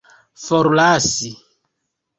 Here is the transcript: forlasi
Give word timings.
forlasi 0.45 1.31